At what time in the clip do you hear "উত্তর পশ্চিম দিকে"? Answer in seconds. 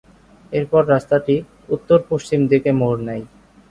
1.69-2.69